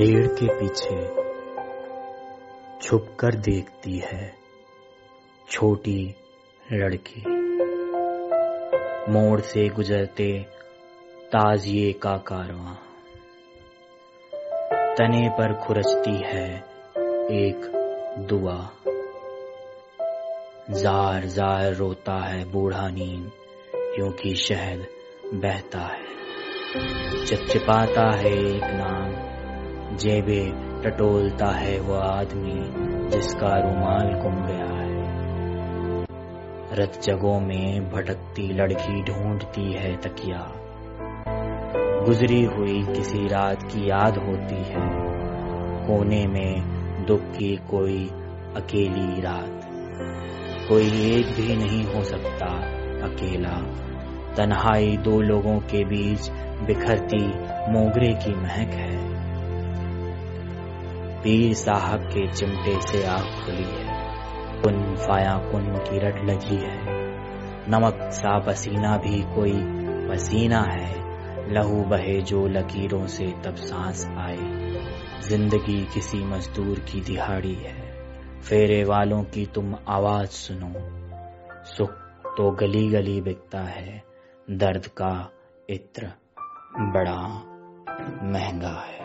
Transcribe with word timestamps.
पेड़ 0.00 0.26
के 0.26 0.46
पीछे 0.46 1.06
छुप 2.82 3.16
कर 3.20 3.34
देखती 3.34 3.98
है 3.98 4.34
छोटी 5.50 6.14
लड़की। 6.72 7.22
मोड़ 9.12 9.40
से 9.40 9.68
गुजरते 9.68 10.46
ताजिए 11.26 11.92
का 11.92 12.16
कारवां। 12.16 12.74
तने 14.94 15.28
पर 15.28 15.54
खुरचती 15.54 16.16
है 16.16 16.56
एक 17.30 17.60
दुआ। 18.18 18.70
जार 20.70 21.24
जार 21.24 21.74
रोता 21.74 22.26
है 22.28 22.44
बूढ़ा 22.44 22.88
नीम 22.88 23.30
क्योंकि 23.74 24.34
शहद 24.34 24.86
बहता 25.34 25.80
है। 25.80 26.10
चिपचिपाता 27.24 28.16
है 28.16 28.56
एक 28.56 28.62
नाम। 28.62 28.89
जेबे 29.96 30.52
टटोलता 30.84 31.46
है 31.46 31.80
वो 31.80 31.94
आदमी 31.94 32.60
जिसका 33.08 33.58
रुमाल 33.58 34.22
गुम 34.22 34.34
गया 34.34 34.82
है। 34.82 35.00
रत 36.72 37.00
जगों 37.02 37.40
में 37.40 37.90
भटकती 37.90 38.52
लड़की 38.52 39.02
ढूंढती 39.02 39.72
है 39.72 39.96
तकिया। 39.96 40.52
गुजरी 42.06 42.44
हुई 42.44 42.82
किसी 42.82 43.28
रात 43.28 43.62
की 43.62 43.90
याद 43.90 44.18
होती 44.18 44.56
है। 44.56 45.10
कोने 45.86 46.26
में 46.26 46.62
दुख 47.06 47.20
की 47.20 47.56
कोई 47.56 48.10
अकेली 48.56 49.20
रात। 49.20 49.60
कोई 50.68 50.86
एक 50.86 51.26
भी 51.26 51.56
नहीं 51.56 51.84
हो 51.84 52.04
सकता 52.04 52.46
अकेला। 53.06 53.56
तन्हाई 54.34 54.96
दो 54.96 55.20
लोगों 55.20 55.58
के 55.58 55.84
बीच 55.84 56.30
बिखरती 56.66 57.26
मोगरे 57.72 58.12
की 58.12 58.34
महक 58.34 58.68
है। 58.68 59.19
पीर 61.24 61.54
साहब 61.54 62.00
के 62.00 62.32
चिमटे 62.32 62.80
से 62.80 63.06
आग 63.06 63.22
खुली 63.22 63.64
है। 63.64 64.10
कुन 64.62 64.96
फाया 64.96 65.38
कुन 65.52 65.64
की 65.64 65.98
रट 65.98 66.16
लगी 66.24 66.56
है। 66.56 66.80
नमक 67.70 67.98
सा 68.12 68.38
पसीना 68.38 68.96
भी 68.96 69.22
कोई 69.22 69.52
पसीना 70.08 70.62
है। 70.62 71.10
लहू 71.52 71.82
बहे 71.82 72.20
जो 72.20 72.46
लकीरों 72.46 73.06
से 73.06 73.26
तब 73.44 73.54
सांस 73.54 74.06
आए। 74.06 74.38
ज़िंदगी 75.28 75.84
किसी 75.94 76.18
मजदूर 76.18 76.78
की 76.78 77.00
दिहाड़ी 77.00 77.54
है। 77.54 77.90
फेरे 78.40 78.84
वालों 78.84 79.22
की 79.22 79.46
तुम 79.46 79.74
आवाज़ 79.88 80.28
सुनो। 80.28 80.72
सुख 81.64 81.90
तो 82.36 82.50
गली 82.50 82.88
गली 82.88 83.20
बिकता 83.20 83.60
है। 83.60 84.02
दर्द 84.50 84.86
का 84.86 85.30
इत्र 85.70 86.06
बड़ा 86.78 87.18
महँगा 88.22 88.84
है। 88.86 88.98